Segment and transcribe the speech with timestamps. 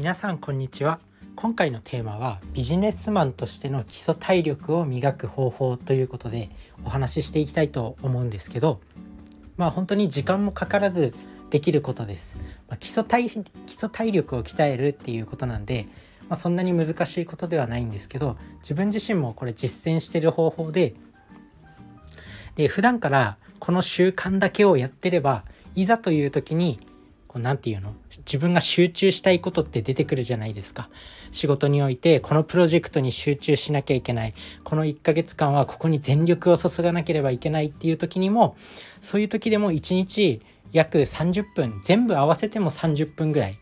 [0.00, 0.98] 皆さんこんにちは。
[1.36, 6.48] 今回のテーマはビジネスマンとしての基礎体力を磨く方法ということで
[6.86, 8.80] お話ししていきたいと思うんですけど
[9.58, 11.12] まあ本当に時間もかからず
[11.50, 13.42] できることです、まあ、基礎体基
[13.72, 15.86] 礎体力を鍛えるっていうことなんで、
[16.30, 20.94] まあ、そんなに難しいことではないんですけど自分自身もこれ実践してる方法で
[22.54, 25.44] で普段からこの習慣だけをやってれば
[25.74, 26.80] いざという時に
[27.30, 27.94] こうなていうの？
[28.26, 30.90] 自分が集中したいことって出てくるじゃないですか。
[31.30, 34.34] 仕事においてこのプロジェクトに集中しなきゃいけない。
[34.64, 38.56] この1ヶ月間はここに全力を注がなければいけないっていう時にも
[39.00, 43.60] そういう時でも1日約30分全部合わせても30分ぐらい。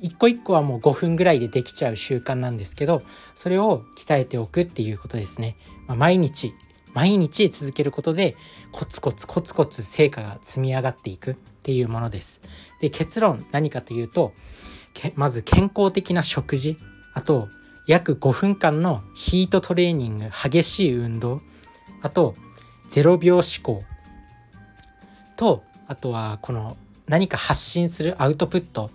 [0.00, 3.02] 一個一個はもう5分ぐらいでできちゃう習慣なんですけど
[3.34, 5.56] それを鍛えておくっていうことですね、
[5.86, 6.54] まあ、毎日
[6.94, 8.36] 毎日続けることで
[8.70, 12.40] コツコツコツコツ成果が積み上がっていくっていうものです。
[12.80, 14.32] で結論何かというと
[15.14, 16.76] まず健康的な食事
[17.14, 17.48] あと
[17.86, 21.40] 約5分間のヒートトレーニング激しい運動
[22.02, 22.34] あと
[22.90, 23.84] 0秒思考
[25.36, 28.90] とあとはこの何か発信するアウトプット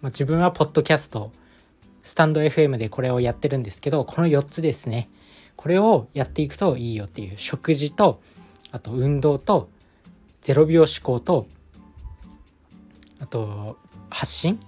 [0.00, 1.30] ま自分はポッドキャスト
[2.02, 5.08] スタンド FM でこれをやってるんですけどこの4つですね
[5.56, 8.20] これをやっていくといいよっていう食事と
[8.70, 9.68] あと運動と
[10.42, 11.46] 0秒思考と
[13.20, 13.78] あと
[14.10, 14.60] 発信。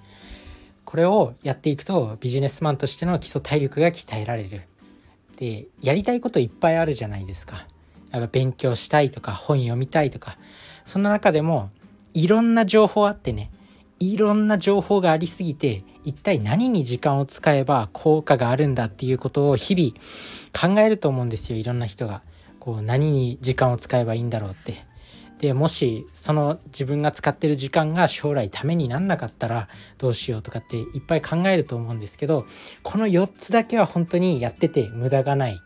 [0.85, 4.63] これをやっていくとビジネスマンとしての基礎体力が鍛えられる。
[5.37, 7.67] でやりたいこといっぱいあるじゃないですか。
[8.13, 10.39] やっぱ勉強したいとか本読みたいとか。
[10.85, 11.71] そんな中でも
[12.15, 13.51] いろんな情報あってね。
[13.99, 22.23] いろんな情報がありすぎて一体何に時間を使えば効果があるんだっていうことを日々考えると思うんですよいろんな人が。
[22.67, 24.85] こう何に時間を使えばいいんだろうって。
[25.39, 32.47] でもしその自分が使ってる時間が将来ためになんなかったらどうしようとかっていっぱい考えると思うんですけど
[32.83, 35.61] この4つだけは本当にやってて無駄がない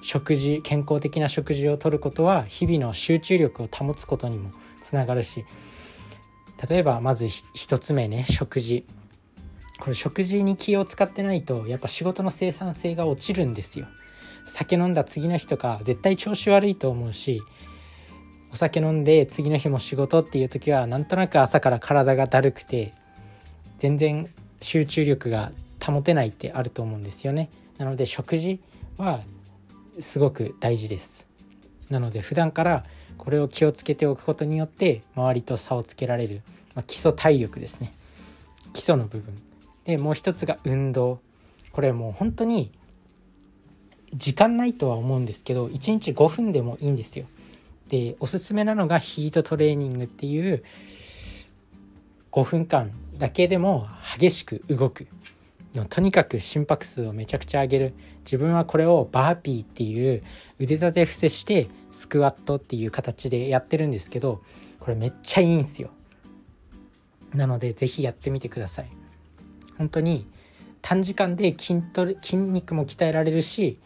[0.00, 5.44] 食事健康的な食事をとることは日々の集中力を保つことにもつながるし
[6.68, 8.86] 例えばまず1つ目ね食事
[9.78, 13.86] これ食事に気を使ってないとやっぱ仕事の生産性が落ちるんですよ。
[14.46, 17.42] 酒飲んだ次の日とか絶対調子悪いと思うし
[18.52, 22.92] お酒飲んで次の日も仕事っていう時はなんとなく朝から体がだるくて
[23.78, 24.30] 全然
[24.60, 25.52] 集中力が
[25.84, 27.50] 保てないってあると思うんですよね。
[27.78, 28.60] なので食事
[28.96, 29.20] は
[29.98, 31.28] すごく大事です。
[31.90, 32.84] なので普段から
[33.18, 36.42] これを気をつけておくことによって周りと差をつけられる、
[36.74, 37.92] まあ、基礎体力ですね。
[38.72, 39.34] 基礎の部分。
[39.84, 41.20] でもう一つが運動。
[41.72, 42.70] これもう本当に
[44.14, 47.26] 時間ないとは思うんですけど1日5分でもいいんですよ。
[47.88, 50.62] でおすすめなのがヒートトレーニングっていう
[52.32, 53.86] 5分間だけでも
[54.18, 55.08] 激しく動く。
[55.90, 57.94] とにかく心拍数をめちゃくちゃ上げる。
[58.24, 60.22] 自分はこれをバーピーっていう
[60.58, 64.40] 腕立て伏せしてスクワットっていう形でやってるんですけど
[64.78, 65.90] これめっちゃいいんですよ。
[67.34, 69.03] なので是非やってみてください。
[69.78, 70.26] 本当に
[70.82, 73.78] 短時間で筋トレ筋肉も鍛えられるし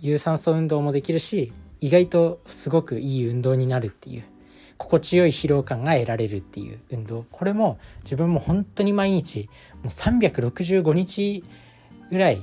[0.00, 4.24] 有酸素運動もできるし意外とすごくいい運動になるっていう
[4.76, 7.24] 心地よい疲労感が得られるっていう運動。
[7.32, 9.48] これも自分も本当に毎日
[9.82, 11.44] もう365日
[12.10, 12.40] ぐらい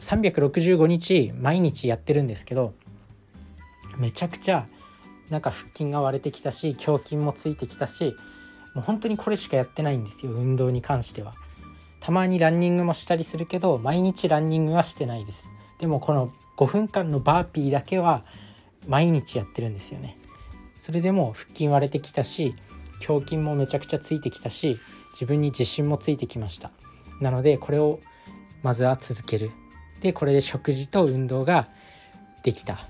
[0.00, 2.74] 365日毎日やってるんですけど
[3.96, 4.66] めちゃくちゃ
[5.30, 8.16] なんか腹筋が割れてきたし胸筋もついてきたし
[8.74, 11.34] もう本当にこれしかやってないんですよ運動に関しては。
[12.00, 15.48] たまにランニングもしたりするけど毎日ランニングはしてないです。
[15.78, 18.24] でもこの5分間のバーピーだけは
[18.86, 20.18] 毎日やってるんですよね。
[20.76, 22.54] それでも腹筋割れてきたし
[23.08, 24.78] 胸筋もめちゃくちゃついてきたし
[25.12, 26.70] 自分に自信もついてきました。
[27.20, 28.00] なのでこれを
[28.62, 29.50] まずは続ける。
[30.00, 31.68] でこれで食事と運動が
[32.42, 32.88] できた。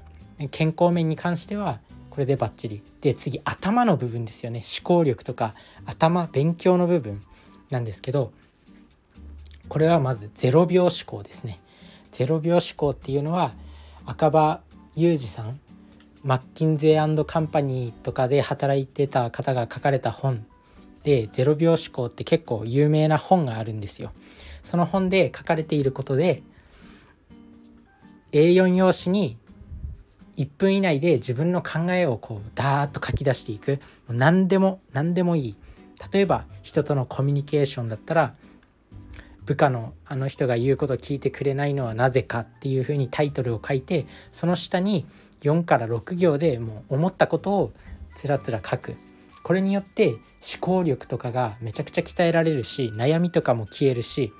[0.50, 1.78] 健康面に関しては
[2.14, 2.80] これでバッチリ。
[3.00, 4.60] で次頭の部分ですよね。
[4.60, 7.22] 思考力とか頭勉強の部分
[7.70, 8.32] なんですけど
[9.68, 11.60] これはまず0秒思考ですね。
[12.12, 13.52] 0秒思考っていうのは
[14.06, 14.60] 赤羽
[14.94, 15.58] 裕二さん
[16.22, 20.46] マッキンゼーカンパニーとかで働いてた方が書かれた本。
[21.02, 24.12] で0秒思考って結構有名な本があるんですよ。
[24.62, 26.44] その本で書かれていることで
[28.30, 29.36] A4 用紙に
[30.36, 33.80] 1分以内で自分の考えをこうダーッと書き出していく。
[34.08, 35.56] 何でも何でもいい。
[36.12, 38.34] 例えば人とのコミュニケーションだったら
[39.46, 45.06] 部下のあの人が言うことを聞いてくれないのはなぜかっていうふうにタイトルを書いてその下に
[45.42, 47.72] 4から6行でもう思ったことを
[48.14, 48.96] つらつら書く。
[49.42, 50.20] これによって思
[50.60, 54.32] 考力とかがめちゃくちゃ鍛えられるし悩みとかも消えるし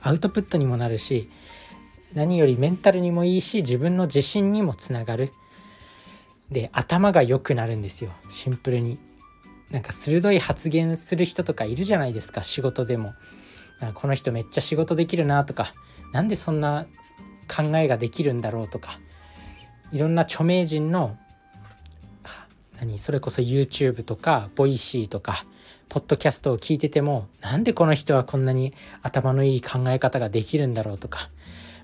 [0.00, 1.30] アウトプットにもなるし
[2.14, 5.32] 何よりメンタルにもいいし自分の自信にもつながる。
[6.50, 8.12] で頭が良くなるんですよ。
[8.30, 8.98] シンプルに。
[9.70, 13.14] なんか鋭い発言する人とかいるじゃないですか仕事でも。
[13.94, 15.74] この人めっちゃ仕事できるなとか。
[16.12, 16.86] 何でそんな
[17.48, 19.00] 考えができるんだろうとか。
[19.92, 21.18] いろんな著名人の
[22.78, 25.46] 何それこそ YouTube とか Voicy とか
[25.88, 31.30] ポッドキャストを聞いててもなんでこの人はこんなに頭のいい考え方ができるんだろうとか。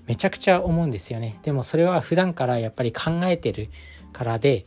[0.07, 1.39] めちゃくちゃ思うんですよね。
[1.43, 3.69] でもそれは普段からやっぱり考えてる
[4.13, 4.65] からで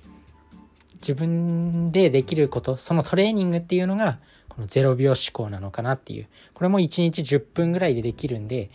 [0.95, 6.29] 自分でできることそのトレーニングっていうのがこの0秒思考なのかなっていう。
[6.55, 8.71] これも1日10分ぐらいでできるんで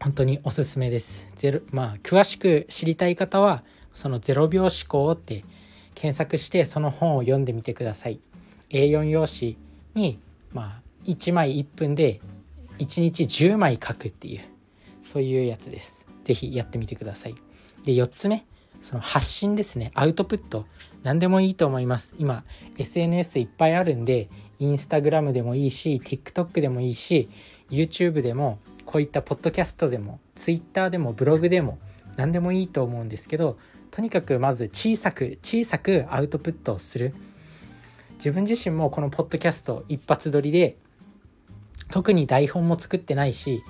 [0.00, 1.30] 本当におすすめです。
[1.36, 3.64] ゼロまあ詳しく知りたい方は
[3.94, 5.44] その0秒思考って
[5.94, 8.20] 検索してその本を読んでみてください。
[8.70, 9.56] A4 用紙
[9.94, 10.18] に
[10.52, 12.20] まあ1枚1分で
[12.78, 14.49] 1日10枚書くっていう。
[15.10, 16.06] そういうやつです。
[16.22, 17.34] 是非やってみてください。
[17.84, 18.46] で4つ目。
[18.80, 19.90] その発信ですね。
[19.94, 20.66] アウトプット。
[21.02, 22.14] 何でもいいと思います。
[22.16, 22.44] 今
[22.78, 24.28] SNS いっぱいあるんで
[24.60, 27.28] インスタグラムでもいいし TikTok でもいいし
[27.70, 31.78] YouTube でもこういったポッドキャストでも Twitter でもブログでも
[32.16, 33.58] 何でもいいと思うんですけど
[33.90, 37.14] とにかくまず小さく小さくアウトプットをする。
[38.14, 40.76] 自分自身もこのポッドキャスト一発撮りで
[41.90, 43.64] 特に台本も作ってないし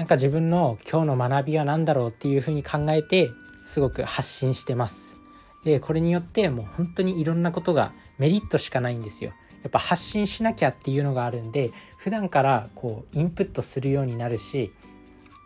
[0.00, 3.30] なんか自分の今日の学びは何だろうっていうふうに考えて
[3.66, 5.18] すごく発信してます。
[5.62, 9.34] でこれによってもう本当にいろんなことがメリットしかないんですよ。
[9.62, 14.72] やっぱ発信しなきゃっていうのがあるんで普段からこうインプットするようになるし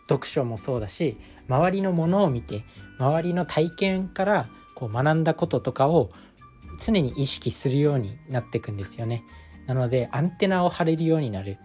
[0.08, 1.16] 読書もそうだし
[1.48, 2.62] 周りのものを見て
[3.00, 6.12] 周りの体験からこう学んだこととかを
[6.78, 9.24] 常に意識するようになっていくんですよね。
[9.66, 11.58] なのでアンテナを張れるようになる。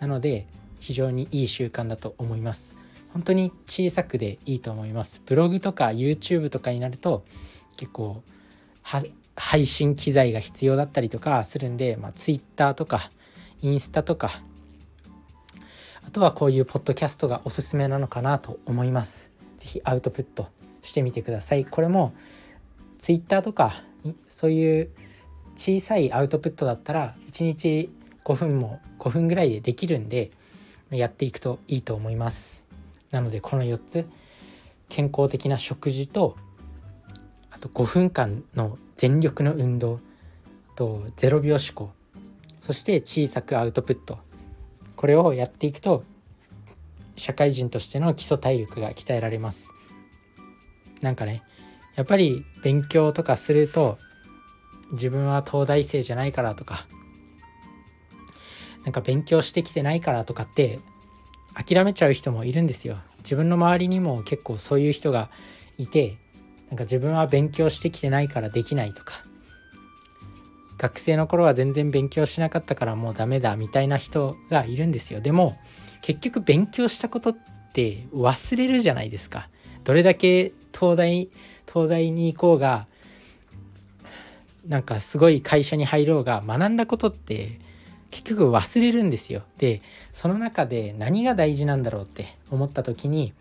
[0.00, 0.46] なので
[0.80, 2.76] 非常にいい習慣だと思います。
[3.12, 5.22] 本当に小さくでいいと思います。
[5.26, 7.24] ブログとか YouTube とかになると
[7.76, 8.22] 結構
[9.36, 13.10] 配信機材が必要だったりとかするんで、まあ、Twitter とか
[13.62, 14.42] インスタとか
[16.06, 19.30] あとはこういうポッドキャストがおすすめなのかなと思います。
[19.58, 20.48] 是非アウトプット
[20.82, 21.64] してみてください。
[21.64, 22.14] これも
[22.98, 23.82] Twitter とか
[24.28, 24.90] そういう
[25.56, 27.90] 小さいアウトプットだったら1日
[28.24, 30.30] 5分も5分ぐらいでできるんで
[30.90, 32.64] やっていくといいと思います。
[33.10, 34.08] なのでこの4つ
[34.88, 36.36] 健康的な食事と
[37.50, 40.00] あと5分間の全力の運動
[40.76, 41.92] と0秒思考
[42.60, 44.18] そして小さくアウトプット
[44.96, 46.04] これをやっていくと
[47.16, 49.72] 社会人としての基礎体力が鍛えられます
[51.00, 51.42] なんかね
[51.96, 53.98] やっぱり勉強とかすると
[54.92, 56.86] 自分は東大生じゃないからとか
[58.84, 60.80] なんか勉強してきてないからとかって
[61.54, 62.98] 諦めちゃう人もいるんですよ。
[63.18, 65.30] 自分の周りにも結構そういう人が
[65.76, 66.16] いて
[66.68, 69.24] なんか自分は勉強してきてないからできないとか。
[70.78, 75.20] 学生の頃は全然勉強しなかったからもうダメだみたいな人がいるんですよ。
[75.20, 75.58] でも
[76.00, 77.36] 結局勉強したことっ
[77.74, 79.50] て忘れるじゃないですか。
[79.84, 81.28] どれだけ東大
[81.68, 82.86] 東大に行こうが
[84.66, 87.58] なんかすごい会社に入ろうが学んだことって
[88.10, 89.42] 結局忘れるんですよ。
[89.58, 93.32] でその中で何が大事なんだろうって思った時に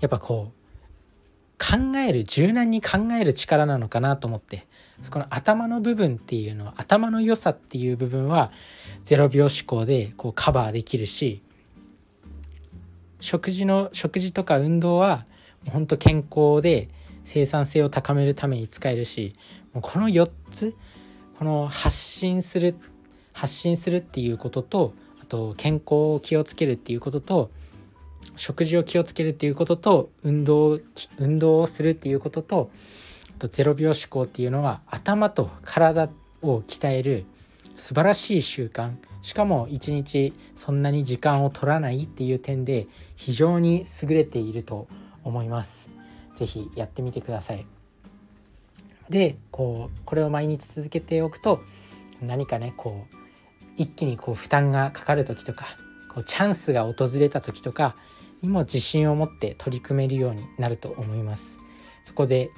[0.00, 0.60] やっぱこう
[1.58, 4.66] 考える柔軟に考える力なのかなと思って
[5.02, 8.50] そこの頭の部分っていうのは頭の良さっていう部分は
[9.04, 11.42] 0秒思考でこうカバーできるし
[13.18, 15.26] 食事の食事とか運動は
[15.68, 16.88] 本当健康で
[17.24, 19.36] 生産性を高めるために使えるし
[19.74, 20.74] もうこの4つ
[21.38, 22.74] この発信する
[23.40, 24.92] 発信するっていうことと
[25.22, 27.50] あと健康を気をつけるっていうことと
[28.36, 30.78] 食事を気をつけるっていうことと運動
[31.16, 32.70] 運動をするっていうことと
[33.38, 36.10] と0秒思考っていうのは頭と体
[36.42, 37.24] を鍛える
[37.76, 38.92] 素晴らしい習慣
[39.22, 44.86] しかも一日そんなに時間を取らないっていう点で非常に優れていると
[45.24, 45.88] 思います。
[46.34, 47.64] ぜひやってみてください。
[49.08, 51.62] でこうこれを毎日続けておくと
[52.20, 53.19] 何かねこう
[53.80, 55.64] 一気にこう負担がかかる時とか
[56.12, 57.96] こうチャンスが訪れた時とか
[58.42, 61.58] にも自信を持って取り組めるようになると思います。
[62.04, 62.50] そこで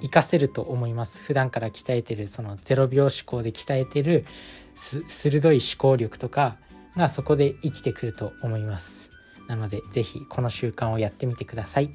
[0.00, 1.22] 活かせると思います。
[1.22, 4.26] 普段から鍛えてるその0秒思考で鍛えてる
[4.74, 6.58] 鋭い思考力とか
[6.96, 9.10] がそこで生きてくると思います。
[9.48, 11.90] なので是非この習慣をやってみてください。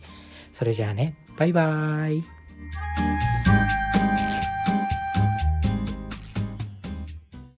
[0.52, 1.16] それじゃあね。
[1.38, 3.43] バイバーイ。